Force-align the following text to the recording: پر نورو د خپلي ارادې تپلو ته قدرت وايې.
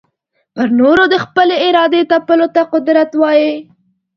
پر 0.55 0.67
نورو 0.79 1.03
د 1.13 1.15
خپلي 1.23 1.55
ارادې 1.67 2.01
تپلو 2.11 2.47
ته 2.55 2.61
قدرت 2.73 3.09
وايې. 3.21 3.53